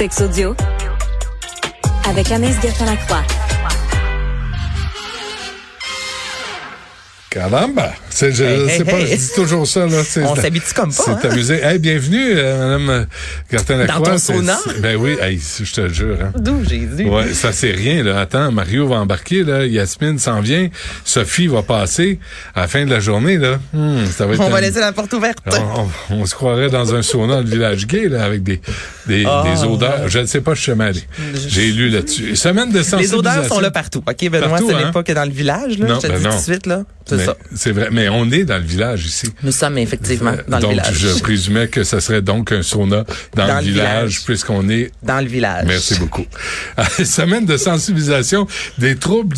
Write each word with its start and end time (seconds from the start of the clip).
Sex 0.00 0.22
audio 0.22 0.56
avec 2.08 2.32
Anaïs 2.32 2.58
Gertin-Lacroix. 2.62 3.22
Caramba! 7.28 7.92
C'est, 8.20 8.32
je 8.32 8.44
Hey, 8.44 8.84
pas, 8.84 8.98
hey. 9.00 9.06
je 9.12 9.16
dis 9.16 9.30
toujours 9.34 9.66
ça, 9.66 9.86
là. 9.86 10.02
C'est, 10.04 10.22
On 10.24 10.36
s'habitue 10.36 10.74
comme 10.74 10.92
pas, 10.92 11.04
C'est 11.04 11.10
hein? 11.26 11.30
amusé. 11.30 11.54
Hey, 11.64 11.78
bienvenue, 11.78 12.32
euh, 12.36 12.76
madame 12.78 13.06
Gertin 13.50 13.78
Lacroix. 13.78 13.98
Dans 14.08 14.12
ton 14.12 14.18
sauna? 14.18 14.58
Ben 14.82 14.96
oui, 14.96 15.16
hey, 15.22 15.40
je 15.64 15.72
te 15.72 15.88
jure, 15.88 16.18
hein. 16.22 16.30
D'où 16.36 16.62
Jésus? 16.62 17.08
Ouais, 17.08 17.32
ça 17.32 17.52
c'est 17.52 17.70
rien, 17.70 18.02
là. 18.02 18.20
Attends, 18.20 18.52
Mario 18.52 18.86
va 18.88 18.96
embarquer, 18.96 19.42
là. 19.42 19.64
Yasmine 19.64 20.18
s'en 20.18 20.42
vient. 20.42 20.68
Sophie 21.02 21.46
va 21.46 21.62
passer. 21.62 22.18
À 22.54 22.60
la 22.60 22.68
fin 22.68 22.84
de 22.84 22.90
la 22.90 23.00
journée, 23.00 23.38
là. 23.38 23.58
hmm, 23.72 24.04
ça 24.14 24.26
va 24.26 24.34
être 24.34 24.40
On 24.42 24.50
va 24.50 24.60
laisser 24.60 24.80
la 24.80 24.92
porte 24.92 25.14
ouverte. 25.14 25.38
on, 25.46 25.86
on- 26.10 26.20
on 26.20 26.26
se 26.26 26.34
croirait 26.34 26.68
dans 26.68 26.94
un 26.94 27.00
sauna 27.00 27.36
dans 27.36 27.40
le 27.40 27.48
village 27.48 27.86
gay, 27.86 28.06
là, 28.10 28.24
avec 28.24 28.42
des, 28.42 28.60
des, 29.06 29.24
Ah. 29.26 29.44
des 29.50 29.64
odeurs. 29.64 30.08
Je 30.10 30.18
ne 30.18 30.26
sais 30.26 30.42
pas, 30.42 30.52
je 30.52 30.60
suis 30.60 30.72
allé. 30.72 31.00
J'ai 31.48 31.70
lu 31.72 31.88
là-dessus. 31.88 32.36
Semaine 32.36 32.70
de 32.70 32.76
Les 32.78 32.84
sensibilisation. 32.84 33.18
odeurs 33.20 33.44
sont 33.46 33.60
là 33.60 33.70
partout. 33.70 34.02
OK, 34.06 34.28
Benoît, 34.30 34.48
Partout, 34.50 34.68
ce 34.68 34.74
hein? 34.74 34.84
n'est 34.86 34.92
pas 34.92 35.02
que 35.02 35.12
dans 35.12 35.24
le 35.24 35.30
village, 35.32 35.78
là. 35.78 35.86
Non, 35.86 35.94
je 35.94 36.00
te 36.00 36.12
ben 36.12 36.18
dis 36.18 36.24
non. 36.24 36.30
tout 36.32 36.36
de 36.36 36.42
suite, 36.42 36.66
là. 36.66 36.82
C'est 37.06 37.24
ça. 37.24 37.34
C'est 37.56 37.72
vrai. 37.72 37.88
Mais 37.90 38.08
on 38.10 38.30
est 38.30 38.44
dans 38.44 38.58
le 38.58 38.64
village 38.64 39.06
ici. 39.06 39.28
Nous 39.42 39.52
sommes 39.52 39.78
effectivement 39.78 40.34
dans 40.48 40.58
donc, 40.60 40.70
le 40.74 40.82
village. 40.82 40.94
je 40.94 41.20
présumais 41.20 41.68
que 41.68 41.84
ce 41.84 42.00
serait 42.00 42.22
donc 42.22 42.52
un 42.52 42.62
sauna 42.62 43.04
dans, 43.34 43.46
Dans 43.46 43.54
le 43.54 43.60
le 43.60 43.66
village, 43.72 43.86
village. 44.08 44.24
puisqu'on 44.24 44.68
est. 44.68 44.90
Dans 45.02 45.20
le 45.20 45.28
village. 45.28 45.64
Merci 45.66 45.98
beaucoup. 45.98 46.24
Semaine 47.04 47.46
de 47.46 47.56
sensibilisation 47.56 48.46
des 48.78 48.96
troubles 48.96 49.36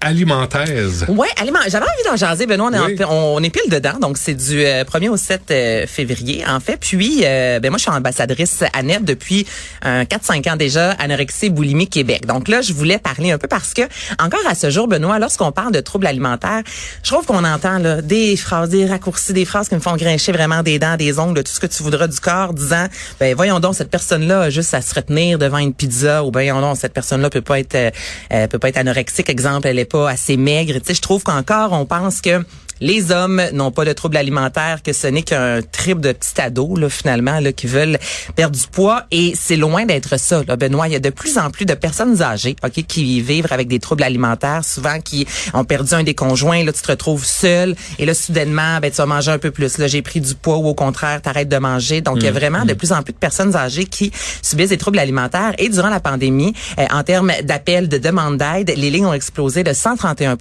alimentaires. 0.00 0.68
Ouais, 1.08 1.28
aliment. 1.40 1.58
J'avais 1.68 1.84
envie 1.86 2.08
d'en 2.08 2.16
jaser, 2.16 2.46
Benoît. 2.46 2.70
On 2.72 2.74
est, 2.88 2.94
Oui. 2.98 3.04
en- 3.04 3.34
on 3.36 3.42
est 3.42 3.50
pile 3.50 3.70
dedans, 3.70 3.98
donc 4.00 4.16
c'est 4.18 4.34
du 4.34 4.64
euh, 4.64 4.84
1er 4.84 5.08
au 5.08 5.16
7 5.16 5.42
euh, 5.50 5.86
février, 5.86 6.44
en 6.46 6.60
fait. 6.60 6.76
Puis, 6.78 7.20
euh, 7.24 7.58
ben 7.60 7.70
moi, 7.70 7.78
je 7.78 7.82
suis 7.82 7.90
ambassadrice 7.90 8.62
ANEP 8.74 9.04
depuis 9.04 9.46
euh, 9.84 10.04
4-5 10.04 10.46
ans 10.52 10.56
déjà, 10.56 10.92
anorexie, 10.92 11.50
boulimie 11.50 11.88
Québec. 11.88 12.26
Donc 12.26 12.48
là, 12.48 12.60
je 12.62 12.72
voulais 12.72 12.98
parler 12.98 13.32
un 13.32 13.38
peu 13.38 13.48
parce 13.48 13.74
que, 13.74 13.82
encore 14.18 14.40
à 14.48 14.54
ce 14.54 14.70
jour, 14.70 14.86
Benoît, 14.88 15.18
lorsqu'on 15.18 15.52
parle 15.52 15.72
de 15.72 15.80
troubles 15.80 16.06
alimentaires, 16.06 16.62
je 17.02 17.10
trouve 17.10 17.26
qu'on 17.26 17.44
entend 17.44 17.78
là, 17.78 18.00
des 18.02 18.36
phrases, 18.36 18.68
des 18.70 18.86
raccourcis, 18.86 19.32
des 19.32 19.44
phrases 19.44 19.68
qui 19.68 19.74
me 19.74 19.80
font 19.80 19.96
grincher 19.96 20.32
vraiment 20.32 20.62
des 20.62 20.78
dents, 20.78 20.96
des 20.96 21.18
ongles, 21.18 21.42
tout 21.42 21.52
ce 21.52 21.60
que 21.60 21.66
tu 21.66 21.82
voudras 21.82 22.06
du 22.06 22.20
corps, 22.20 22.54
disant, 22.54 22.86
ben 23.20 23.34
voyons 23.34 23.60
donc, 23.60 23.74
cette 23.74 23.90
personne-là 23.90 24.42
a 24.42 24.50
juste 24.50 24.74
à 24.74 24.80
se 24.82 24.94
retenir 24.94 25.38
devant 25.38 25.58
une 25.58 25.74
pizza, 25.74 26.22
ou 26.24 26.30
ben 26.30 26.40
voyons 26.40 26.60
donc, 26.60 26.76
cette 26.76 26.92
personne-là 26.94 27.30
peut 27.30 27.40
pas 27.40 27.58
être, 27.58 27.74
euh, 27.74 27.90
euh, 28.32 28.46
peut 28.46 28.58
pas 28.58 28.68
être 28.68 28.76
anorexique, 28.78 29.28
exemple, 29.28 29.66
elle 29.66 29.78
est 29.78 29.87
pas 29.88 30.10
assez 30.10 30.36
maigre. 30.36 30.74
Tu 30.74 30.80
sais, 30.84 30.94
je 30.94 31.02
trouve 31.02 31.22
qu'encore, 31.22 31.72
on 31.72 31.86
pense 31.86 32.20
que 32.20 32.44
les 32.80 33.12
hommes 33.12 33.42
n'ont 33.52 33.70
pas 33.70 33.84
de 33.84 33.92
troubles 33.92 34.16
alimentaires, 34.16 34.82
que 34.82 34.92
ce 34.92 35.06
n'est 35.06 35.22
qu'un 35.22 35.60
trip 35.62 36.00
de 36.00 36.12
petits 36.12 36.40
ados, 36.40 36.78
là, 36.78 36.88
finalement, 36.88 37.40
là, 37.40 37.52
qui 37.52 37.66
veulent 37.66 37.98
perdre 38.36 38.56
du 38.56 38.66
poids. 38.66 39.04
Et 39.10 39.34
c'est 39.38 39.56
loin 39.56 39.84
d'être 39.84 40.18
ça, 40.18 40.42
là, 40.46 40.56
Benoît. 40.56 40.88
Il 40.88 40.92
y 40.92 40.96
a 40.96 41.00
de 41.00 41.10
plus 41.10 41.38
en 41.38 41.50
plus 41.50 41.66
de 41.66 41.74
personnes 41.74 42.22
âgées, 42.22 42.56
OK, 42.64 42.84
qui 42.86 43.20
vivent 43.20 43.48
avec 43.50 43.68
des 43.68 43.78
troubles 43.78 44.02
alimentaires, 44.02 44.64
souvent 44.64 45.00
qui 45.00 45.26
ont 45.54 45.64
perdu 45.64 45.94
un 45.94 46.02
des 46.02 46.14
conjoints. 46.14 46.64
Là, 46.64 46.72
tu 46.72 46.82
te 46.82 46.90
retrouves 46.90 47.24
seul. 47.24 47.74
Et 47.98 48.06
là, 48.06 48.14
soudainement, 48.14 48.78
ben, 48.80 48.90
tu 48.90 48.96
vas 48.96 49.06
manger 49.06 49.30
un 49.30 49.38
peu 49.38 49.50
plus. 49.50 49.78
Là, 49.78 49.86
j'ai 49.86 50.02
pris 50.02 50.20
du 50.20 50.34
poids 50.34 50.58
ou 50.58 50.68
au 50.68 50.74
contraire, 50.74 51.22
t'arrêtes 51.22 51.48
de 51.48 51.58
manger. 51.58 52.00
Donc, 52.00 52.18
il 52.18 52.24
y 52.24 52.28
a 52.28 52.32
vraiment 52.32 52.64
de 52.64 52.74
plus 52.74 52.92
en 52.92 53.02
plus 53.02 53.12
de 53.12 53.18
personnes 53.18 53.56
âgées 53.56 53.84
qui 53.84 54.12
subissent 54.42 54.70
des 54.70 54.78
troubles 54.78 54.98
alimentaires. 54.98 55.54
Et 55.58 55.68
durant 55.68 55.90
la 55.90 56.00
pandémie, 56.00 56.54
euh, 56.78 56.86
en 56.90 57.02
termes 57.02 57.32
d'appels, 57.42 57.88
de 57.88 57.98
demandes 57.98 58.38
d'aide, 58.38 58.72
les 58.76 58.90
lignes 58.90 59.06
ont 59.06 59.12
explosé 59.12 59.64
de 59.64 59.72
131 59.72 60.36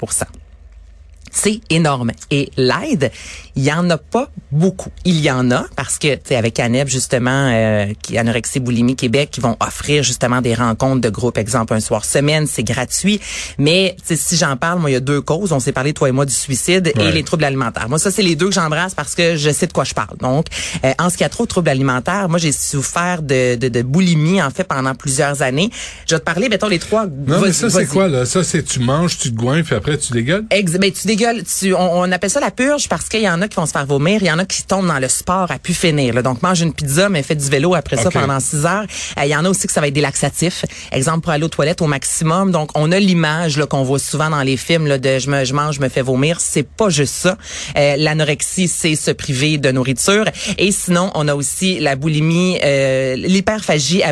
c'est 1.31 1.59
énorme. 1.69 2.11
Et 2.31 2.49
l'aide, 2.57 3.11
il 3.55 3.63
y 3.63 3.71
en 3.71 3.89
a 3.89 3.97
pas 3.97 4.29
beaucoup. 4.51 4.89
Il 5.05 5.19
y 5.19 5.29
en 5.31 5.51
a 5.51 5.65
parce 5.75 5.97
que, 5.97 6.15
tu 6.15 6.33
avec 6.35 6.59
ANEB, 6.59 6.87
justement, 6.87 7.49
euh, 7.53 7.87
qui 8.01 8.17
Anorexie 8.17 8.59
Boulimie 8.59 8.95
Québec, 8.95 9.29
qui 9.31 9.39
vont 9.41 9.55
offrir 9.59 10.03
justement 10.03 10.41
des 10.41 10.53
rencontres 10.53 11.01
de 11.01 11.09
groupe, 11.09 11.37
exemple, 11.37 11.73
un 11.73 11.79
soir 11.79 12.05
semaine, 12.05 12.47
c'est 12.47 12.63
gratuit. 12.63 13.19
Mais, 13.57 13.95
si 14.05 14.37
j'en 14.37 14.57
parle, 14.57 14.79
moi, 14.79 14.89
il 14.89 14.93
y 14.93 14.97
a 14.97 15.01
deux 15.01 15.21
causes. 15.21 15.51
On 15.51 15.59
s'est 15.59 15.71
parlé, 15.71 15.93
toi 15.93 16.09
et 16.09 16.11
moi, 16.11 16.25
du 16.25 16.33
suicide 16.33 16.91
Ouais. 16.95 17.09
et 17.09 17.11
les 17.11 17.23
troubles 17.23 17.43
alimentaires. 17.43 17.89
Moi, 17.89 17.99
ça, 17.99 18.11
c'est 18.11 18.21
les 18.23 18.35
deux 18.35 18.47
que 18.49 18.53
j'embrasse 18.55 18.93
parce 18.95 19.15
que 19.15 19.35
je 19.35 19.49
sais 19.51 19.67
de 19.67 19.73
quoi 19.73 19.83
je 19.83 19.93
parle. 19.93 20.17
Donc, 20.17 20.45
euh, 20.83 20.91
en 20.99 21.09
ce 21.09 21.17
qui 21.17 21.23
a 21.23 21.29
trop 21.29 21.43
de 21.43 21.49
troubles 21.49 21.69
alimentaires, 21.69 22.29
moi, 22.29 22.39
j'ai 22.39 22.51
souffert 22.51 23.21
de, 23.21 23.55
de, 23.55 23.67
de 23.67 23.81
boulimie, 23.81 24.41
en 24.41 24.49
fait, 24.49 24.63
pendant 24.63 24.95
plusieurs 24.95 25.41
années. 25.41 25.69
Je 26.07 26.15
vais 26.15 26.19
te 26.19 26.25
parler, 26.25 26.49
mettons, 26.49 26.67
les 26.67 26.79
trois. 26.79 27.05
Non, 27.05 27.41
mais 27.41 27.53
ça, 27.53 27.69
c'est 27.69 27.85
quoi, 27.87 28.07
là? 28.07 28.25
Ça, 28.25 28.43
c'est 28.43 28.63
tu 28.63 28.79
manges, 28.79 29.17
tu 29.17 29.31
te 29.31 29.35
goinfres, 29.35 29.67
puis 29.67 29.75
après, 29.75 29.97
tu 29.97 30.13
dégueules? 30.13 30.45
Ex 30.51 30.73
ben, 30.73 30.91
tu 30.91 31.07
dégueules. 31.07 31.16
Tu, 31.59 31.73
on, 31.73 31.99
on 32.01 32.11
appelle 32.11 32.29
ça 32.29 32.39
la 32.39 32.51
purge 32.51 32.87
parce 32.89 33.09
qu'il 33.09 33.21
y 33.21 33.29
en 33.29 33.41
a 33.41 33.47
qui 33.47 33.55
vont 33.55 33.65
se 33.65 33.71
faire 33.71 33.85
vomir. 33.85 34.19
Il 34.21 34.27
y 34.27 34.31
en 34.31 34.39
a 34.39 34.45
qui 34.45 34.63
tombent 34.63 34.87
dans 34.87 34.99
le 34.99 35.07
sport 35.07 35.49
à 35.51 35.59
pu 35.59 35.73
finir. 35.73 36.13
là. 36.13 36.21
Donc, 36.21 36.41
mange 36.41 36.61
une 36.61 36.73
pizza, 36.73 37.09
mais 37.09 37.23
fais 37.23 37.35
du 37.35 37.49
vélo 37.49 37.73
après 37.75 37.97
ça 37.97 38.09
pendant 38.11 38.39
six 38.39 38.65
heures. 38.65 38.85
Euh, 39.17 39.23
Il 39.25 39.29
y 39.29 39.35
en 39.35 39.43
a 39.45 39.49
aussi 39.49 39.67
que 39.67 39.73
ça 39.73 39.81
va 39.81 39.87
être 39.87 39.93
des 39.93 40.01
laxatifs. 40.01 40.65
Exemple, 40.91 41.21
pour 41.21 41.31
aller 41.31 41.43
aux 41.43 41.49
toilettes 41.49 41.81
au 41.81 41.87
maximum. 41.87 42.51
Donc, 42.51 42.69
on 42.75 42.91
a 42.91 42.99
l'image 42.99 43.63
qu'on 43.69 43.83
voit 43.83 43.99
souvent 43.99 44.29
dans 44.29 44.41
les 44.43 44.57
films 44.57 44.87
là, 44.87 44.97
de 44.97 45.19
je, 45.19 45.29
me, 45.29 45.43
je 45.45 45.53
mange, 45.53 45.75
je 45.75 45.81
me 45.81 45.89
fais 45.89 46.01
vomir. 46.01 46.39
C'est 46.39 46.67
pas 46.67 46.89
juste 46.89 47.13
ça. 47.15 47.37
Euh, 47.77 47.95
L'anorexie, 47.97 48.67
c'est 48.67 48.95
se 48.95 49.11
priver 49.11 49.57
de 49.57 49.71
nourriture. 49.71 50.25
Et 50.57 50.71
sinon, 50.71 51.11
on 51.15 51.27
a 51.27 51.35
aussi 51.35 51.79
la 51.79 51.95
boulimie, 51.95 52.59
euh, 52.63 53.15
l'hyperphagie 53.15 54.03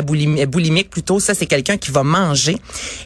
boulimique 0.48 0.90
plutôt. 0.90 1.20
Ça, 1.20 1.34
c'est 1.34 1.46
quelqu'un 1.46 1.76
qui 1.76 1.90
va 1.90 2.02
manger 2.02 2.56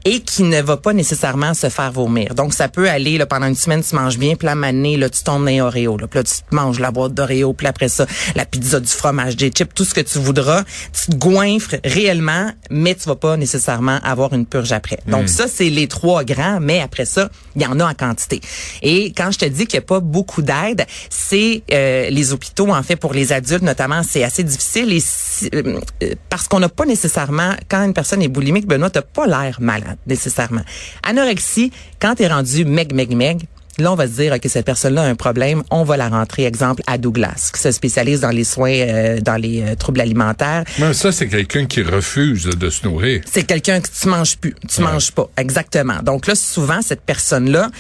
et 0.05 0.21
qui 0.21 0.43
ne 0.43 0.61
va 0.63 0.77
pas 0.77 0.93
nécessairement 0.93 1.55
se 1.55 1.69
faire 1.69 1.93
vomir. 1.93 2.35
Donc, 2.35 2.55
ça 2.55 2.69
peut 2.69 2.89
aller 2.89 3.19
là, 3.19 3.27
pendant 3.27 3.47
une 3.47 3.55
semaine, 3.55 3.83
tu 3.91 3.97
manges 3.97 4.19
bien, 4.19 4.35
puis 4.37 4.47
la 4.47 4.55
manée, 4.55 4.97
là, 4.97 5.09
tu 5.11 5.23
tombes 5.23 5.45
dans 5.45 5.51
les 5.51 5.61
Oreos. 5.61 5.99
Là, 5.99 6.07
puis 6.07 6.19
là, 6.19 6.25
tu 6.25 6.35
te 6.35 6.55
manges 6.55 6.79
la 6.81 6.91
boîte 6.91 7.15
d'Oreo, 7.15 7.53
puis 7.53 7.67
après 7.67 7.89
ça, 7.89 8.07
la 8.35 8.45
pizza, 8.45 8.81
du 8.81 8.87
fromage, 8.89 9.37
des 9.37 9.51
chips, 9.51 9.75
tout 9.75 9.85
ce 9.85 9.95
que 9.95 10.01
tu 10.01 10.19
voudras. 10.19 10.65
Tu 10.93 11.11
te 11.11 11.17
goinfres 11.17 11.77
réellement, 11.85 12.51
mais 12.71 12.95
tu 12.95 13.09
vas 13.09 13.17
pas 13.17 13.37
nécessairement 13.37 13.99
avoir 14.03 14.33
une 14.33 14.47
purge 14.47 14.73
après. 14.73 14.99
Donc, 15.07 15.29
ça, 15.29 15.47
c'est 15.49 15.71
les 15.71 15.89
trois 15.89 16.25
grands, 16.25 16.59
mais 16.61 16.81
après 16.81 17.05
ça, 17.05 17.31
il 17.57 17.63
y 17.63 17.67
en 17.67 17.79
a 17.81 17.85
en 17.85 17.95
quantité. 17.95 18.41
Et 18.83 19.13
quand 19.13 19.31
je 19.31 19.39
te 19.39 19.45
dis 19.45 19.67
qu'il 19.67 19.79
n'y 19.79 19.85
a 19.85 19.87
pas 19.87 20.01
beaucoup 20.01 20.43
d'aide, 20.43 20.87
c'est 21.09 21.63
euh, 21.73 22.09
les 22.11 22.33
hôpitaux, 22.33 22.71
en 22.73 22.83
fait, 22.83 22.97
pour 22.97 23.13
les 23.15 23.33
adultes 23.33 23.63
notamment, 23.63 24.03
c'est 24.03 24.23
assez 24.25 24.45
difficile. 24.45 24.93
Et 24.93 25.01
si- 25.01 25.49
euh, 25.55 25.79
euh, 26.03 26.15
parce 26.29 26.49
qu'on 26.49 26.61
n'a 26.61 26.69
pas 26.69 26.85
nécessairement, 26.87 27.55
quand 27.69 27.85
une 27.85 27.95
personne 27.95 28.23
est 28.23 28.29
boulimique, 28.29 28.67
Benoît, 28.67 28.91
t'as 28.91 29.03
pas 29.03 29.27
l'air 29.27 29.57
malade, 29.61 29.97
nécessairement. 30.07 30.63
Anorexie, 31.03 31.73
quand 32.01 32.15
t'es 32.15 32.29
rendu 32.29 32.65
meg, 32.65 32.95
meg, 32.95 33.11
meg, 33.15 33.43
Là, 33.79 33.93
on 33.93 33.95
va 33.95 34.07
se 34.07 34.13
dire 34.13 34.39
que 34.41 34.49
cette 34.49 34.67
personne-là 34.67 35.03
a 35.03 35.07
un 35.07 35.15
problème. 35.15 35.63
On 35.71 35.85
va 35.85 35.97
la 35.97 36.09
rentrer, 36.09 36.45
exemple, 36.45 36.83
à 36.87 36.99
Douglas, 36.99 37.51
qui 37.55 37.61
se 37.61 37.71
spécialise 37.71 38.21
dans 38.21 38.31
les 38.31 38.45
soins, 38.45 38.73
euh, 38.73 39.21
dans 39.21 39.37
les 39.37 39.63
euh, 39.63 39.75
troubles 39.75 40.01
alimentaires. 40.01 40.65
Mais 40.79 40.93
ça, 40.93 41.13
c'est 41.13 41.29
quelqu'un 41.29 41.67
qui 41.67 41.83
refuse 41.83 42.45
de 42.45 42.71
se 42.71 42.87
nourrir. 42.87 43.23
C'est 43.31 43.45
quelqu'un 43.45 43.81
que 43.81 43.89
tu 43.89 44.09
manges 44.09 44.37
plus, 44.37 44.55
tu 44.69 44.83
manges 44.83 45.13
pas, 45.13 45.29
exactement. 45.37 46.01
Donc 46.03 46.27
là, 46.27 46.35
souvent 46.35 46.83
cette 46.83 47.03
personne-là 47.03 47.71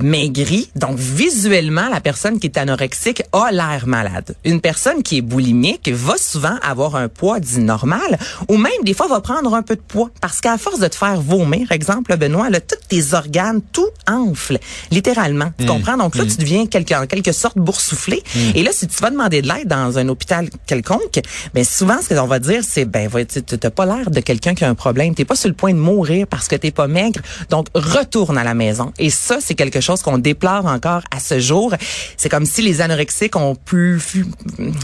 maigri. 0.00 0.70
Donc, 0.76 0.98
visuellement, 0.98 1.88
la 1.88 2.00
personne 2.00 2.38
qui 2.38 2.46
est 2.46 2.58
anorexique 2.58 3.22
a 3.32 3.50
l'air 3.50 3.84
malade. 3.86 4.34
Une 4.44 4.60
personne 4.60 5.02
qui 5.02 5.18
est 5.18 5.22
boulimique 5.22 5.90
va 5.92 6.16
souvent 6.16 6.56
avoir 6.62 6.96
un 6.96 7.08
poids 7.08 7.40
dit 7.40 7.60
normal 7.60 8.18
ou 8.48 8.56
même 8.56 8.72
des 8.84 8.94
fois 8.94 9.08
va 9.08 9.20
prendre 9.20 9.54
un 9.54 9.62
peu 9.62 9.76
de 9.76 9.80
poids 9.80 10.10
parce 10.20 10.40
qu'à 10.40 10.58
force 10.58 10.78
de 10.78 10.88
te 10.88 10.94
faire 10.94 11.20
vomir, 11.20 11.72
exemple, 11.72 12.16
Benoît, 12.16 12.50
là, 12.50 12.60
tous 12.60 12.76
tes 12.88 13.14
organes, 13.14 13.60
tout 13.72 13.88
enfle, 14.06 14.58
littéralement. 14.90 15.52
Tu 15.58 15.66
comprends? 15.66 15.96
Donc 15.96 16.16
là, 16.16 16.24
tu 16.24 16.36
deviens 16.36 16.66
quelque, 16.66 16.94
en 16.94 17.06
quelque 17.06 17.32
sorte 17.32 17.58
boursouflé. 17.58 18.22
Et 18.54 18.62
là, 18.62 18.70
si 18.72 18.86
tu 18.86 18.96
vas 19.00 19.10
demander 19.10 19.42
de 19.42 19.48
l'aide 19.48 19.68
dans 19.68 19.98
un 19.98 20.08
hôpital 20.08 20.48
quelconque, 20.66 21.20
ben 21.54 21.64
souvent, 21.64 21.98
ce 22.02 22.14
qu'on 22.14 22.26
va 22.26 22.38
dire, 22.38 22.62
c'est, 22.66 22.84
ben, 22.84 23.08
tu 23.26 23.42
t'as 23.42 23.70
pas 23.70 23.86
l'air 23.86 24.10
de 24.10 24.20
quelqu'un 24.20 24.54
qui 24.54 24.64
a 24.64 24.68
un 24.68 24.74
problème. 24.74 25.14
T'es 25.14 25.24
pas 25.24 25.36
sur 25.36 25.48
le 25.48 25.54
point 25.54 25.72
de 25.72 25.78
mourir 25.78 26.26
parce 26.26 26.48
que 26.48 26.56
t'es 26.56 26.70
pas 26.70 26.86
maigre. 26.86 27.20
Donc, 27.50 27.66
retourne 27.74 28.38
à 28.38 28.44
la 28.44 28.54
maison. 28.54 28.92
Et 28.98 29.10
ça, 29.10 29.38
c'est 29.40 29.54
quelque 29.54 29.80
chose 29.82 30.02
qu'on 30.02 30.18
déplore 30.18 30.66
encore 30.66 31.02
à 31.10 31.20
ce 31.20 31.40
jour. 31.40 31.74
C'est 32.16 32.28
comme 32.28 32.46
si 32.46 32.62
les 32.62 32.80
anorexiques 32.80 33.36
ont 33.36 33.54
plus... 33.54 34.00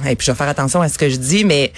Et 0.07 0.17
puis, 0.17 0.27
je 0.27 0.33
vais 0.33 0.37
faire 0.37 0.49
attention 0.49 0.83
à 0.83 0.89
ce 0.89 0.99
que 0.99 1.09
je 1.09 1.17
dis, 1.17 1.45
mais 1.45 1.73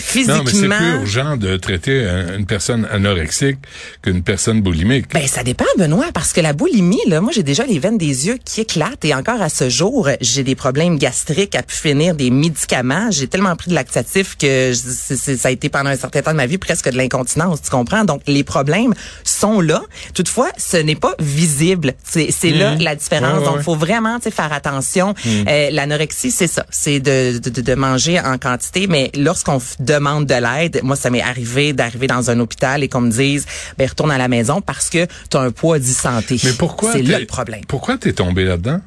physiquement. 0.00 0.38
Non, 0.38 0.42
mais 0.44 0.52
c'est 0.52 0.66
plus 0.68 1.00
urgent 1.00 1.36
de 1.36 1.56
traiter 1.56 2.04
un- 2.08 2.38
une 2.38 2.46
personne 2.46 2.86
anorexique 2.90 3.58
qu'une 4.02 4.22
personne 4.22 4.60
boulimique. 4.62 5.06
Ben 5.12 5.26
ça 5.26 5.42
dépend 5.42 5.64
Benoît 5.78 6.06
parce 6.12 6.32
que 6.32 6.40
la 6.40 6.52
boulimie 6.52 7.00
là, 7.06 7.20
moi 7.20 7.32
j'ai 7.34 7.42
déjà 7.42 7.64
les 7.64 7.78
veines 7.78 7.98
des 7.98 8.26
yeux 8.26 8.38
qui 8.44 8.60
éclatent 8.62 9.04
et 9.04 9.14
encore 9.14 9.40
à 9.42 9.48
ce 9.48 9.68
jour, 9.68 10.08
j'ai 10.20 10.42
des 10.42 10.54
problèmes 10.54 10.98
gastriques 10.98 11.54
à 11.54 11.62
pu 11.62 11.74
finir 11.76 12.14
des 12.14 12.30
médicaments, 12.30 13.10
j'ai 13.10 13.26
tellement 13.28 13.54
pris 13.56 13.70
de 13.70 13.74
laxatif 13.74 14.36
que 14.36 14.72
je- 14.72 15.14
ça 15.36 15.48
a 15.48 15.50
été 15.50 15.68
pendant 15.68 15.90
un 15.90 15.96
certain 15.96 16.22
temps 16.22 16.32
de 16.32 16.36
ma 16.36 16.46
vie 16.46 16.58
presque 16.58 16.88
de 16.90 16.96
l'incontinence, 16.96 17.62
tu 17.62 17.70
comprends? 17.70 18.04
Donc 18.04 18.22
les 18.26 18.44
problèmes 18.44 18.94
sont 19.24 19.60
là. 19.60 19.82
Toutefois, 20.14 20.50
ce 20.58 20.76
n'est 20.76 20.94
pas 20.96 21.14
visible. 21.18 21.94
C'est 22.04 22.50
là 22.50 22.74
la 22.80 22.94
différence. 22.94 23.34
Ouais, 23.34 23.38
ouais, 23.40 23.44
Donc 23.54 23.62
faut 23.62 23.76
vraiment 23.76 24.18
tu 24.18 24.24
sais, 24.24 24.30
faire 24.30 24.52
attention. 24.52 25.14
Euh, 25.26 25.68
L'anorexie, 25.70 26.30
c'est 26.30 26.46
ça, 26.46 26.64
c'est 26.70 27.00
de, 27.00 27.38
de, 27.38 27.60
de- 27.60 27.74
manger 27.74 28.18
en 28.20 28.36
quantité, 28.38 28.86
mais 28.86 29.10
lorsqu'on 29.16 29.60
demande 29.90 30.26
de 30.26 30.34
l'aide, 30.34 30.80
moi 30.82 30.96
ça 30.96 31.10
m'est 31.10 31.22
arrivé 31.22 31.72
d'arriver 31.72 32.06
dans 32.06 32.30
un 32.30 32.40
hôpital 32.40 32.82
et 32.82 32.88
qu'on 32.88 33.00
me 33.00 33.10
dise, 33.10 33.46
ben 33.78 33.88
retourne 33.88 34.10
à 34.10 34.18
la 34.18 34.28
maison 34.28 34.60
parce 34.60 34.88
que 34.88 35.06
tu 35.30 35.36
as 35.36 35.40
un 35.40 35.50
poids 35.50 35.78
dit 35.78 35.92
santé. 35.92 36.38
Mais 36.44 36.52
pourquoi 36.52 36.92
C'est 36.92 37.02
là 37.02 37.18
le 37.18 37.26
problème. 37.26 37.62
Pourquoi 37.66 37.98
t'es 37.98 38.12
tombé 38.12 38.44
là-dedans? 38.44 38.80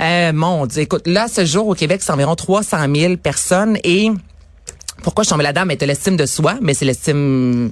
Euh, 0.00 0.32
mon 0.32 0.66
Dieu, 0.66 0.82
écoute, 0.82 1.06
là, 1.06 1.26
ce 1.28 1.44
jour 1.44 1.66
au 1.66 1.74
Québec, 1.74 2.00
c'est 2.04 2.12
environ 2.12 2.36
300 2.36 2.78
000 2.94 3.16
personnes 3.16 3.78
et 3.82 4.10
pourquoi 5.02 5.24
je 5.24 5.30
tombée 5.30 5.42
là-dedans? 5.44 5.64
Mais 5.66 5.76
t'as 5.76 5.86
l'estime 5.86 6.16
de 6.16 6.26
soi, 6.26 6.56
mais 6.60 6.74
c'est 6.74 6.84
l'estime 6.84 7.70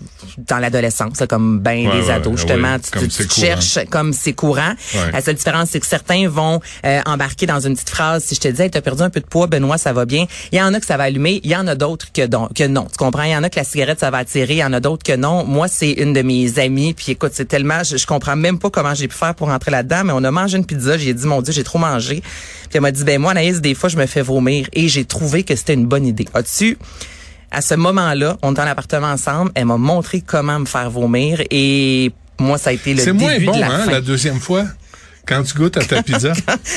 dans 0.48 0.58
l'adolescence, 0.58 1.18
comme 1.28 1.60
ben 1.60 1.86
Ouais, 1.88 2.00
des 2.00 2.06
ouais, 2.06 2.10
ados, 2.12 2.36
justement. 2.36 2.72
ouais, 2.74 2.80
tu 2.80 2.90
comme 2.90 3.02
tu- 3.04 3.10
c'est 3.10 3.22
tu 3.24 3.28
courant. 3.28 3.46
cherches 3.46 3.78
comme 3.90 4.12
c'est 4.12 4.32
courant. 4.32 4.72
La 5.12 5.20
seule 5.20 5.34
différence, 5.34 5.70
c'est 5.70 5.80
que 5.80 5.86
certains 5.86 6.28
vont 6.28 6.60
euh, 6.84 7.00
embarquer 7.06 7.46
dans 7.46 7.60
une 7.60 7.74
petite 7.74 7.90
phrase. 7.90 8.24
Si 8.24 8.34
je 8.34 8.40
te 8.40 8.48
dis, 8.48 8.62
hey, 8.62 8.70
t'as 8.70 8.80
perdu 8.80 9.02
un 9.02 9.10
peu 9.10 9.20
de 9.20 9.26
poids, 9.26 9.46
Benoît, 9.46 9.78
ça 9.78 9.92
va 9.92 10.04
bien. 10.04 10.26
Il 10.52 10.58
y 10.58 10.62
en 10.62 10.72
a 10.74 10.80
que 10.80 10.86
ça 10.86 10.96
va 10.96 11.04
allumer, 11.04 11.40
il 11.44 11.50
y 11.50 11.56
en 11.56 11.66
a 11.66 11.74
d'autres 11.74 12.06
que, 12.12 12.26
don- 12.26 12.48
que 12.54 12.66
non. 12.66 12.84
Tu 12.90 12.96
comprends? 12.96 13.22
Il 13.24 13.30
y 13.32 13.36
en 13.36 13.42
a 13.42 13.50
que 13.50 13.56
la 13.58 13.64
cigarette, 13.64 14.00
ça 14.00 14.10
va 14.10 14.18
attirer, 14.18 14.54
il 14.54 14.58
y 14.58 14.64
en 14.64 14.72
a 14.72 14.80
d'autres 14.80 15.02
que 15.04 15.16
non. 15.16 15.44
Moi, 15.44 15.68
c'est 15.68 15.90
une 15.92 16.12
de 16.12 16.22
mes 16.22 16.58
amies, 16.58 16.94
puis 16.94 17.12
écoute, 17.12 17.32
c'est 17.34 17.46
tellement, 17.48 17.82
je, 17.84 17.96
je 17.96 18.06
comprends 18.06 18.36
même 18.36 18.58
pas 18.58 18.70
comment 18.70 18.94
j'ai 18.94 19.08
pu 19.08 19.16
faire 19.16 19.34
pour 19.34 19.48
rentrer 19.48 19.70
là-dedans, 19.70 20.02
mais 20.04 20.12
on 20.14 20.24
a 20.24 20.30
mangé 20.30 20.56
une 20.58 20.66
pizza, 20.66 20.96
j'ai 20.98 21.14
dit, 21.14 21.26
mon 21.26 21.42
Dieu, 21.42 21.52
j'ai 21.52 21.64
trop 21.64 21.78
mangé. 21.78 22.20
Puis 22.20 22.70
elle 22.74 22.80
m'a 22.80 22.90
dit, 22.92 23.04
ben 23.04 23.20
moi, 23.20 23.32
Anaïs, 23.32 23.60
des 23.60 23.74
fois, 23.74 23.88
je 23.88 23.96
me 23.96 24.06
fais 24.06 24.22
vomir, 24.22 24.68
et 24.72 24.88
j'ai 24.88 25.04
trouvé 25.04 25.42
que 25.44 25.54
c'était 25.56 25.74
une 25.74 25.86
bonne 25.86 26.06
idée. 26.06 26.26
As-tu? 26.34 26.78
À 27.50 27.60
ce 27.60 27.74
moment-là, 27.74 28.36
on 28.42 28.52
est 28.52 28.54
dans 28.56 28.64
l'appartement 28.64 29.08
ensemble, 29.12 29.50
elle 29.54 29.66
m'a 29.66 29.76
montré 29.76 30.20
comment 30.20 30.58
me 30.58 30.66
faire 30.66 30.90
vomir, 30.90 31.42
et 31.50 32.10
moi, 32.38 32.58
ça 32.58 32.70
a 32.70 32.72
été 32.72 32.92
le 32.92 33.00
C'est 33.00 33.12
début 33.12 33.24
moins 33.24 33.38
bon, 33.40 33.52
de 33.52 33.60
la 33.60 33.66
hein, 33.72 33.84
fin. 33.84 33.90
la 33.92 34.00
deuxième 34.00 34.40
fois? 34.40 34.64
Quand 35.26 35.42
tu 35.42 35.54
goûtes 35.54 35.76
à 35.76 35.84
ta 35.84 36.02
pizza? 36.04 36.32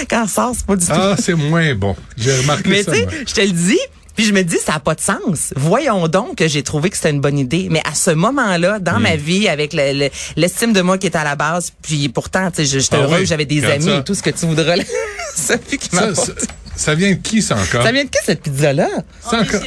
Quand 0.10 0.28
ça 0.28 0.34
sort, 0.34 0.54
c'est 0.56 0.66
pas 0.66 0.76
du 0.76 0.86
tout. 0.86 0.92
ah, 0.96 1.16
c'est 1.20 1.34
moins 1.36 1.76
bon. 1.76 1.96
J'ai 2.18 2.36
remarqué 2.38 2.70
Mais 2.70 2.84
ça, 2.84 2.92
tu 2.94 3.00
sais, 3.00 3.08
je 3.28 3.34
te 3.34 3.42
le 3.42 3.52
dis, 3.52 3.80
puis 4.16 4.26
je 4.26 4.34
me 4.34 4.42
dis, 4.44 4.58
ça 4.58 4.74
n'a 4.74 4.80
pas 4.80 4.96
de 4.96 5.02
sens. 5.02 5.54
Voyons 5.56 6.08
donc 6.08 6.36
que 6.38 6.48
j'ai 6.48 6.64
trouvé 6.64 6.90
que 6.90 6.96
c'était 6.96 7.12
une 7.12 7.22
bonne 7.22 7.38
idée. 7.38 7.68
Mais 7.70 7.82
à 7.90 7.94
ce 7.94 8.12
moment-là, 8.12 8.80
dans 8.80 8.98
Hmm. 9.00 9.04
ma 9.04 9.16
vie, 9.18 9.48
avec 9.48 9.74
le- 9.74 9.94
le- 9.94 10.10
l'estime 10.36 10.74
de 10.74 10.82
moi 10.82 10.98
qui 10.98 11.08
était 11.08 11.18
à 11.20 11.24
la 11.24 11.36
base, 11.36 11.72
puis 11.82 12.10
pourtant, 12.10 12.50
tu 12.52 12.58
sais, 12.58 12.66
je- 12.66 12.80
j'étais 12.80 12.96
Ah 12.98 13.02
heureuse, 13.04 13.20
oui, 13.22 13.26
j'avais 13.28 13.46
des 13.46 13.64
amis 13.66 13.86
ça. 13.86 13.98
et 13.98 14.04
tout 14.04 14.16
ce 14.16 14.24
que 14.24 14.30
tu 14.32 14.46
voudras. 14.46 14.76
là. 14.78 14.84
Sophie 15.36 15.78
qui 15.78 15.94
m'a 15.96 16.02
Ça, 16.02 16.16
ça, 16.16 16.22
apporté. 16.24 16.48
ça 16.76 16.96
vient 16.96 17.12
de 17.12 17.16
qui, 17.18 17.42
ça 17.42 17.56
encore? 17.56 17.84
Ça 17.84 17.92
vient 17.92 18.04
de 18.04 18.10
qui 18.10 18.20
cette 18.26 18.42
pizza-là? 18.42 18.88
C'est 19.22 19.36
encore- 19.38 19.62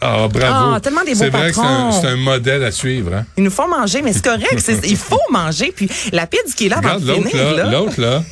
Ah, 0.00 0.28
bravo. 0.28 0.74
Ah, 0.74 0.80
tellement 0.80 1.04
des 1.04 1.12
beaux 1.12 1.18
C'est 1.18 1.28
vrai 1.28 1.50
que 1.50 1.56
c'est 1.56 2.06
un, 2.06 2.16
modèle 2.16 2.64
à 2.64 2.72
suivre, 2.72 3.14
hein? 3.14 3.26
Ils 3.36 3.44
nous 3.44 3.50
font 3.50 3.68
manger, 3.68 4.00
mais 4.02 4.12
c'est 4.12 4.24
correct. 4.24 4.70
il 4.84 4.96
faut 4.96 5.18
manger. 5.30 5.72
Puis 5.74 5.90
la 6.12 6.26
pizza 6.26 6.54
qui 6.56 6.66
est 6.66 6.68
là 6.70 6.78
avant 6.78 6.94
Regarde 6.94 7.02
de 7.02 7.08
l'autre, 7.08 7.28
finir, 7.28 7.54
là. 7.54 7.70
L'autre, 7.70 8.00
là. 8.00 8.22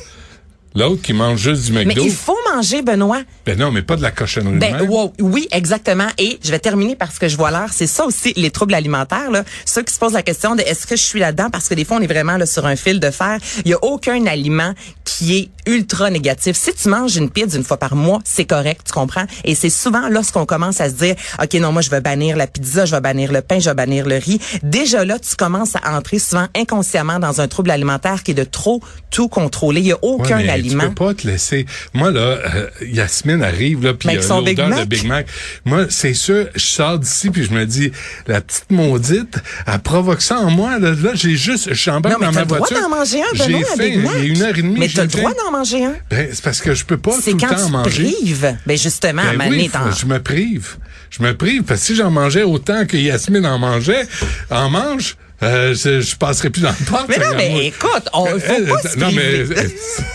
L'autre 0.75 1.01
qui 1.01 1.13
mange 1.13 1.39
juste 1.39 1.65
du 1.65 1.73
Mais 1.73 1.85
McDo. 1.85 2.03
il 2.05 2.11
faut 2.11 2.37
manger, 2.53 2.81
Benoît. 2.81 3.21
Ben 3.45 3.57
non, 3.57 3.71
mais 3.71 3.81
pas 3.81 3.95
de 3.95 4.01
la 4.01 4.11
cochonnerie 4.11 4.57
Ben 4.59 4.81
wow, 4.87 5.13
oui, 5.19 5.47
exactement. 5.51 6.07
Et 6.17 6.39
je 6.43 6.51
vais 6.51 6.59
terminer 6.59 6.95
parce 6.95 7.17
que 7.19 7.27
je 7.27 7.35
vois 7.37 7.51
l'heure. 7.51 7.69
C'est 7.71 7.87
ça 7.87 8.05
aussi 8.05 8.33
les 8.35 8.51
troubles 8.51 8.73
alimentaires. 8.75 9.31
Là. 9.31 9.43
Ceux 9.65 9.81
qui 9.81 9.93
se 9.93 9.99
posent 9.99 10.13
la 10.13 10.21
question 10.23 10.55
de 10.55 10.61
est-ce 10.61 10.85
que 10.85 10.95
je 10.95 11.01
suis 11.03 11.19
là-dedans? 11.19 11.49
Parce 11.49 11.67
que 11.69 11.73
des 11.73 11.85
fois 11.85 11.97
on 11.97 12.01
est 12.01 12.07
vraiment 12.07 12.37
là 12.37 12.45
sur 12.45 12.65
un 12.65 12.75
fil 12.75 12.99
de 12.99 13.09
fer. 13.11 13.37
Il 13.65 13.71
y 13.71 13.73
a 13.73 13.83
aucun 13.83 14.25
aliment 14.27 14.73
qui 15.05 15.37
est 15.37 15.49
ultra 15.71 16.09
négatif. 16.09 16.55
Si 16.55 16.71
tu 16.73 16.87
manges 16.89 17.15
une 17.15 17.29
pizza 17.29 17.57
une 17.57 17.63
fois 17.63 17.77
par 17.77 17.95
mois, 17.95 18.19
c'est 18.23 18.45
correct, 18.45 18.81
tu 18.85 18.93
comprends? 18.93 19.25
Et 19.43 19.55
c'est 19.55 19.69
souvent 19.69 20.07
lorsqu'on 20.09 20.45
commence 20.45 20.81
à 20.81 20.89
se 20.89 20.95
dire 20.95 21.15
ok 21.41 21.53
non 21.55 21.71
moi 21.71 21.81
je 21.81 21.89
vais 21.89 22.01
bannir 22.01 22.37
la 22.37 22.47
pizza, 22.47 22.85
je 22.85 22.95
vais 22.95 23.01
bannir 23.01 23.31
le 23.31 23.41
pain, 23.41 23.59
je 23.59 23.69
vais 23.69 23.75
bannir 23.75 24.05
le 24.07 24.17
riz. 24.17 24.39
Déjà 24.63 25.03
là 25.03 25.17
tu 25.19 25.35
commences 25.35 25.75
à 25.81 25.97
entrer 25.97 26.19
souvent 26.19 26.47
inconsciemment 26.55 27.19
dans 27.19 27.41
un 27.41 27.47
trouble 27.47 27.71
alimentaire 27.71 28.23
qui 28.23 28.31
est 28.31 28.35
de 28.35 28.43
trop 28.43 28.81
tout 29.09 29.27
contrôler. 29.29 29.81
Il 29.81 29.87
y 29.87 29.91
a 29.91 29.95
Ouais, 29.95 29.99
aucun 30.01 30.37
mais 30.37 30.49
aliment. 30.49 30.58
Tu 30.63 30.77
peux 30.77 30.91
pas 30.93 31.13
te 31.13 31.27
laisser. 31.27 31.65
Moi, 31.93 32.11
là, 32.11 32.19
euh, 32.21 32.69
Yasmine 32.85 33.43
arrive, 33.43 33.83
là, 33.83 33.93
puis 33.93 34.09
a 34.17 34.21
son 34.21 34.41
Big 34.41 34.57
l'odeur 34.57 34.69
de 34.71 34.79
Mac. 34.81 34.87
Big 34.89 35.05
Mac. 35.05 35.27
Moi, 35.65 35.85
c'est 35.89 36.13
sûr, 36.13 36.47
je 36.55 36.59
sors 36.65 36.99
d'ici, 36.99 37.29
puis 37.29 37.43
je 37.43 37.51
me 37.51 37.65
dis, 37.65 37.91
la 38.27 38.41
petite 38.41 38.69
maudite, 38.71 39.37
elle 39.67 39.79
provoque 39.79 40.21
ça 40.21 40.39
en 40.39 40.49
moi. 40.49 40.79
Là, 40.79 40.91
là 40.91 41.11
j'ai 41.13 41.35
juste, 41.35 41.69
je 41.69 41.73
suis 41.79 41.91
en 41.91 42.01
bas 42.01 42.11
dans 42.11 42.31
ma 42.31 42.41
le 42.41 42.45
droit 42.45 42.57
voiture. 42.59 42.81
d'en 42.81 42.89
manger 42.89 43.21
un, 43.21 43.35
J'ai 43.35 43.63
faim, 43.63 43.73
Big 43.77 43.97
Mac. 44.03 44.13
il 44.17 44.25
y 44.25 44.29
a 44.29 44.33
une 44.33 44.41
heure 44.41 44.57
et 44.57 44.61
demie. 44.61 44.75
Mais 44.79 44.87
j'ai 44.87 44.95
t'as 44.95 45.01
le 45.03 45.07
droit 45.09 45.31
d'en 45.45 45.51
manger 45.51 45.85
un. 45.85 45.95
Ben, 46.09 46.29
c'est 46.31 46.43
parce 46.43 46.61
que 46.61 46.73
je 46.73 46.85
peux 46.85 46.97
pas 46.97 47.11
C'est 47.21 47.31
tout 47.31 47.37
le 47.37 47.41
temps 47.47 47.61
en 47.61 47.65
tu 47.67 47.71
manger. 47.71 48.13
prives. 48.19 48.55
Ben 48.65 48.77
justement, 48.77 49.21
à 49.21 49.25
Ben 49.31 49.37
moment 49.37 49.49
oui, 49.51 49.69
faut- 49.71 49.99
je 49.99 50.05
me 50.05 50.19
prive. 50.21 50.77
Je 51.09 51.23
me 51.23 51.35
prive 51.35 51.63
parce 51.63 51.81
que 51.81 51.85
si 51.87 51.95
j'en 51.95 52.11
mangeais 52.11 52.43
autant 52.43 52.85
que 52.85 52.95
Yasmine 52.95 53.45
en 53.45 53.57
mangeait, 53.57 54.05
en 54.51 54.69
mange, 54.69 55.15
euh, 55.43 55.73
je, 55.73 56.01
je 56.01 56.15
passerais 56.15 56.49
plus 56.49 56.61
dans 56.61 56.69
le 56.77 56.85
porte. 56.85 57.05
Mais 57.09 57.17
non, 57.17 57.33
mais 57.35 57.67
écoute, 57.67 58.09
on 58.13 58.25
faut 58.25 58.35
Euh, 58.35 58.65
pas 58.67 58.89
non, 58.97 59.11
mais 59.13 59.39
euh, 59.39 59.69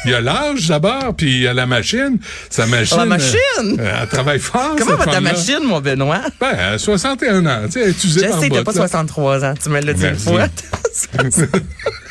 il 0.05 0.11
y 0.11 0.15
a 0.15 0.21
l'âge 0.21 0.69
d'abord, 0.69 1.15
puis 1.17 1.27
il 1.37 1.41
y 1.43 1.47
a 1.49 1.55
la 1.55 1.67
machine. 1.67 2.19
Sa 2.51 2.67
machine. 2.67 2.99
La 2.99 3.07
machine? 3.07 3.37
euh, 3.81 3.97
elle 4.03 4.09
travaille 4.09 4.39
fort. 4.41 4.75
Comment 4.79 4.97
va 4.97 5.07
ta 5.07 5.21
machine, 5.21 5.61
mon 5.65 5.81
Benoît? 5.81 6.21
Ben, 6.41 6.55
a 6.75 6.79
61 6.79 7.47
ans. 7.47 7.61
Tu 7.67 7.73
sais, 7.73 7.93
Je 7.93 8.27
par 8.29 8.41
sais, 8.41 8.49
t'as 8.49 8.63
pas 8.65 8.73
là. 8.73 8.77
63 8.79 9.45
ans. 9.45 9.55
Tu 9.63 9.69
me 9.71 9.81
l'as 9.81 9.93
dit 9.93 10.05
une 10.07 10.19
fois. 10.19 10.47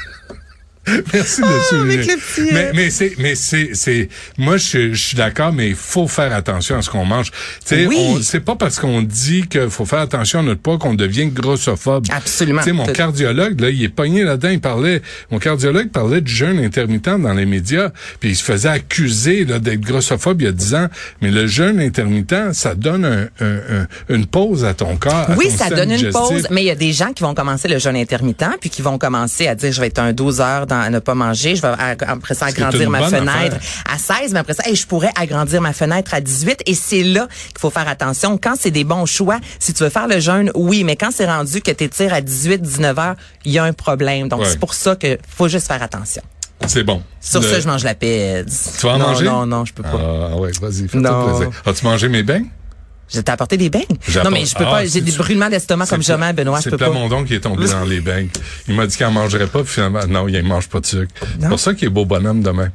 Merci 1.14 1.42
de 1.42 1.46
Ah, 1.48 1.64
souligner. 1.70 2.06
Mais, 2.52 2.66
euh, 2.66 2.72
mais 2.76 2.90
c'est, 2.90 3.14
mais 3.18 3.36
c'est, 3.36 3.70
c'est, 3.74 4.10
moi, 4.38 4.58
je, 4.58 4.94
je 4.94 5.02
suis 5.02 5.18
d'accord, 5.18 5.54
mais 5.54 5.70
il 5.70 5.76
faut 5.76 6.08
faire 6.08 6.34
attention 6.34 6.78
à 6.78 6.82
ce 6.82 6.90
qu'on 6.90 7.06
mange. 7.06 7.32
Tu 7.32 7.38
sais, 7.66 7.86
Oui. 7.88 7.96
on- 8.00 8.22
c'est 8.22 8.42
pas 8.42 8.56
parce 8.56 8.80
qu'on 8.80 9.02
dit 9.02 9.48
qu'il 9.48 9.70
faut 9.70 9.86
faire 9.86 10.00
attention 10.00 10.40
à 10.40 10.44
notre 10.44 10.62
poids 10.62 10.78
qu'on 10.78 10.94
devient 10.94 11.28
grossophobe. 11.28 12.06
Absolument. 12.12 12.62
Tu 12.62 12.66
sais, 12.70 12.74
mon 12.74 12.86
cardiologue, 12.86 13.60
là, 13.62 13.70
il 13.70 13.82
est 13.84 13.90
pogné 13.90 14.24
là-dedans, 14.24 14.50
il 14.50 14.60
parlait, 14.60 15.02
mon 15.32 15.40
cardiologue 15.40 15.90
parlait 15.90 16.20
du 16.22 16.32
jeûne 16.34 16.60
intermittent 16.60 17.04
dans 17.22 17.34
les 17.34 17.46
médias, 17.46 17.90
puis 18.20 18.30
il 18.32 18.36
se 18.36 18.44
faisait 18.44 18.70
accuser, 18.70 19.46
là, 19.46 19.60
d'être 19.60 19.82
grossophobe 19.82 20.42
il 20.42 20.46
y 20.46 20.48
a 20.48 20.52
10 20.52 20.76
ans. 20.76 20.88
Mais 21.22 21.32
le 21.32 21.48
jeûne 21.48 21.80
intermittent, 21.80 22.54
ça 22.54 22.76
donne 22.76 23.06
un, 23.06 23.28
un- 23.40 23.82
un- 23.82 23.88
une 24.10 24.26
pause 24.26 24.66
à 24.66 24.74
ton 24.74 24.98
corps. 24.98 25.14
à 25.30 25.36
Oui, 25.38 25.48
ton 25.50 25.58
ça 25.58 25.70
donne 25.70 25.92
une 25.92 26.12
pause, 26.12 26.48
mais 26.52 26.62
il 26.64 26.68
y 26.68 26.72
a 26.72 26.76
des 26.76 26.92
gens 26.92 27.14
qui 27.14 27.24
vont 27.24 27.34
commencer 27.34 27.68
le 27.68 27.80
jeûne 27.80 27.96
intermittent, 27.96 28.44
puis 28.60 28.70
qui 28.70 28.82
vont 28.82 28.98
commencer 28.98 29.48
à 29.48 29.56
dire, 29.56 29.72
je 29.72 29.80
vais 29.80 29.88
être 29.88 30.00
un 30.00 30.12
12 30.14 30.42
heures 30.42 30.68
dans, 30.68 30.73
à 30.82 30.90
ne 30.90 31.00
pas 31.00 31.16
manger, 31.16 31.56
je 31.56 31.62
vais 31.62 31.70
après 32.08 32.34
ça 32.34 32.48
agrandir 32.48 32.90
ma 32.90 33.04
fenêtre 33.10 33.58
à 33.90 33.98
16, 33.98 34.34
mais 34.34 34.40
après 34.40 34.54
ça, 34.54 34.64
hey, 34.68 34.76
je 34.76 34.86
pourrais 34.88 35.12
agrandir 35.16 35.62
ma 35.62 35.74
fenêtre 35.74 36.14
à 36.14 36.22
18, 36.22 36.64
et 36.66 36.74
c'est 36.74 37.04
là 37.04 37.28
qu'il 37.50 37.60
faut 37.60 37.70
faire 37.70 37.88
attention. 37.88 38.38
Quand 38.38 38.54
c'est 38.60 38.72
des 38.72 38.84
bons 38.84 39.06
choix, 39.06 39.40
si 39.60 39.74
tu 39.74 39.84
veux 39.84 39.90
faire 39.90 40.08
le 40.08 40.20
jeûne, 40.20 40.52
oui, 40.56 40.84
mais 40.84 40.96
quand 40.96 41.10
c'est 41.14 41.26
rendu 41.26 41.62
que 41.62 41.72
tu 41.72 41.90
tires 41.90 42.14
à 42.14 42.22
18, 42.22 42.62
19 42.62 43.00
heures, 43.00 43.16
il 43.46 43.52
y 43.52 43.60
a 43.60 43.64
un 43.64 43.74
problème. 43.74 44.28
Donc, 44.28 44.42
Ouais. 44.42 44.48
c'est 44.50 44.60
pour 44.60 44.74
ça 44.74 44.96
que 44.96 45.18
faut 45.28 45.48
juste 45.48 45.68
faire 45.68 45.82
attention. 45.82 46.22
C'est 46.68 46.84
bon. 46.84 47.04
Sur 47.20 47.42
Le- 47.42 47.48
ça, 47.48 47.60
je 47.60 47.68
mange 47.68 47.84
la 47.84 47.94
pizza. 47.94 48.72
Tu 48.80 48.86
vas 48.86 48.94
en 48.94 48.98
non, 48.98 49.08
manger? 49.08 49.26
Non, 49.26 49.46
non, 49.46 49.66
je 49.66 49.74
peux 49.74 49.84
pas. 49.84 50.30
Ah 50.32 50.36
ouais, 50.38 50.52
vas-y, 50.62 50.88
fais-toi 50.88 51.26
plaisir. 51.28 51.50
As-tu 51.66 51.86
mangé 51.86 52.08
mes 52.08 52.24
beignes? 52.24 52.48
Je 53.14 53.22
t'ai 53.22 53.32
apporté 53.32 53.58
des 53.58 53.70
beignes. 53.70 53.84
Non, 54.24 54.32
mais 54.32 54.46
je 54.46 54.56
peux 54.56 54.64
Ah, 54.68 54.72
pas. 54.72 54.82
J'ai 54.84 54.90
c'est- 54.90 55.02
des 55.02 55.12
brûlements 55.12 55.50
d'estomac 55.50 55.86
comme 55.86 56.02
jamais, 56.02 56.34
Benoît. 56.34 56.60
C'est. 56.62 56.76
Plamondon 56.76 57.24
qui 57.24 57.36
est 57.36 57.40
tombé 57.42 57.68
dans 57.68 57.84
les 57.84 58.00
beignes. 58.02 58.30
Il 58.68 58.76
m'a 58.76 58.88
dit 58.88 58.98
qu'il 58.98 59.06
en 59.06 59.12
mangerait 59.12 59.48
pas, 59.48 59.62
puis 59.64 59.74
finalement, 59.74 60.06
non, 60.08 60.28
il 60.28 60.34
ne 60.36 60.42
mange 60.42 60.68
pas 60.68 60.80
de 60.80 60.86
sucre. 60.86 61.12
C'est 61.40 61.48
pour 61.50 61.60
ça 61.60 61.74
qu'il 61.74 61.88
est 61.88 61.92
beau 61.92 62.06
bonhomme 62.06 62.42
demain. 62.42 62.70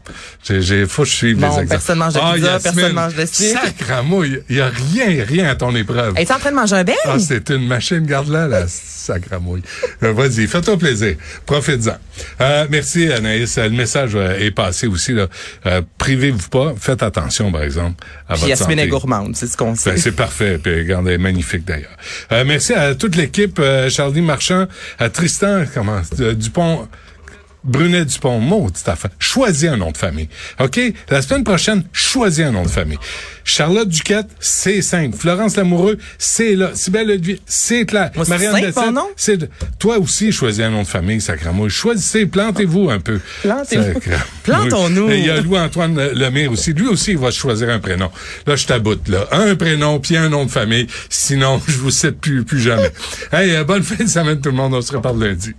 J'ai, 0.46 0.62
j'ai, 0.62 0.86
faut 0.86 1.02
que 1.02 1.08
je 1.08 1.14
suive 1.14 1.36
Bon, 1.38 1.46
les 1.48 1.52
examens. 1.62 1.68
personne 1.68 1.98
mange 1.98 2.14
de 2.14 2.20
Ah, 2.22 2.32
pizza, 2.34 2.52
Yasmine, 2.52 2.74
personne 2.74 2.92
mange 2.92 3.14
de 3.16 3.26
sucre. 3.26 3.60
Sacramouille, 3.64 4.42
il 4.48 4.56
y 4.56 4.60
a 4.60 4.68
rien, 4.68 5.24
rien 5.26 5.48
à 5.48 5.54
ton 5.56 5.74
épreuve. 5.74 6.14
Es-tu 6.16 6.32
en 6.32 6.38
train 6.38 6.50
de 6.50 6.56
manger 6.56 6.76
un 6.76 6.84
beigne? 6.84 6.96
Ah, 7.04 7.18
c'est 7.18 7.50
une 7.50 7.66
machine, 7.66 8.06
garde-la, 8.06 8.46
la 8.46 8.66
sacramouille. 8.68 9.62
Euh, 10.02 10.12
Vas-y, 10.12 10.46
fais-toi 10.46 10.76
plaisir. 10.76 11.16
Profites-en. 11.46 11.96
Euh, 12.40 12.66
merci, 12.70 13.10
Anaïs. 13.12 13.56
Euh, 13.58 13.64
Le 13.68 13.76
message 13.76 14.12
euh, 14.14 14.38
est 14.38 14.50
passé 14.50 14.86
aussi. 14.86 15.12
Là. 15.12 15.26
Euh, 15.66 15.82
privez-vous 15.98 16.48
pas. 16.48 16.74
Faites 16.78 17.02
attention, 17.02 17.50
par 17.52 17.62
exemple, 17.62 18.04
à 18.28 18.32
Puis 18.34 18.40
votre 18.42 18.48
Yasmine 18.50 18.70
santé. 18.78 18.82
est 18.82 18.88
gourmande, 18.88 19.36
c'est 19.36 19.46
ce 19.46 19.56
qu'on 19.56 19.74
sait. 19.74 19.90
Ben, 19.92 19.98
c'est 19.98 20.12
parfait. 20.28 20.58
Puis, 20.58 20.80
regarde, 20.80 21.06
elle 21.08 21.14
est 21.14 21.18
magnifique 21.18 21.64
d'ailleurs. 21.64 21.96
Euh, 22.32 22.44
merci 22.46 22.74
à 22.74 22.94
toute 22.94 23.16
l'équipe, 23.16 23.58
euh, 23.58 23.88
Charlie 23.88 24.20
Marchand, 24.20 24.66
à 24.98 25.08
Tristan, 25.08 25.64
comment, 25.72 26.00
euh, 26.20 26.34
Dupont. 26.34 26.86
Brunet 27.64 28.04
Dupont, 28.04 28.38
maudite 28.40 28.88
affaire. 28.88 29.10
Choisis 29.18 29.68
un 29.68 29.76
nom 29.76 29.90
de 29.90 29.96
famille. 29.96 30.28
OK? 30.60 30.80
La 31.10 31.22
semaine 31.22 31.44
prochaine, 31.44 31.84
choisis 31.92 32.44
un 32.44 32.52
nom 32.52 32.62
de 32.62 32.68
famille. 32.68 32.98
Charlotte 33.44 33.88
Duquette, 33.88 34.28
c'est 34.40 34.82
simple. 34.82 35.16
Florence 35.16 35.56
Lamoureux, 35.56 35.98
c'est 36.18 36.54
là. 36.54 36.70
Sybelle 36.74 37.08
Ledvier, 37.08 37.40
c'est 37.46 37.86
clair. 37.86 38.10
Moi, 38.14 38.24
c'est 38.24 38.30
Marianne 38.30 38.72
mon 38.76 38.92
nom. 38.92 39.08
c'est 39.16 39.38
de- 39.38 39.48
Toi 39.78 39.98
aussi, 39.98 40.32
choisis 40.32 40.62
un 40.62 40.70
nom 40.70 40.82
de 40.82 40.86
famille, 40.86 41.20
sacramouille. 41.20 41.70
Choisissez, 41.70 42.26
plantez-vous 42.26 42.90
un 42.90 43.00
peu. 43.00 43.20
Plantez-vous. 43.42 44.00
Plantons-nous. 44.44 45.10
Et 45.10 45.18
il 45.18 45.26
y 45.26 45.30
a 45.30 45.40
Louis-Antoine 45.40 45.96
Lemire 46.12 46.52
aussi. 46.52 46.72
Lui 46.74 46.86
aussi, 46.88 47.12
il 47.12 47.18
va 47.18 47.30
choisir 47.30 47.70
un 47.70 47.78
prénom. 47.78 48.10
Là, 48.46 48.56
je 48.56 48.66
taboute, 48.66 49.08
là. 49.08 49.26
Un 49.32 49.56
prénom, 49.56 49.98
puis 49.98 50.16
un 50.16 50.28
nom 50.28 50.44
de 50.44 50.50
famille. 50.50 50.86
Sinon, 51.08 51.60
je 51.68 51.78
vous 51.78 51.90
cite 51.90 52.20
plus, 52.20 52.44
plus 52.44 52.60
jamais. 52.60 52.90
hey, 53.32 53.52
euh, 53.56 53.64
bonne 53.64 53.82
fin 53.82 54.02
de 54.04 54.08
semaine, 54.08 54.40
tout 54.40 54.50
le 54.50 54.56
monde. 54.56 54.74
On 54.74 54.80
se 54.82 54.92
reparle 54.92 55.22
lundi. 55.24 55.54